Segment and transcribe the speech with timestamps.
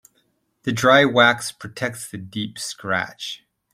[0.63, 3.45] The dry wax protects the deep scratch.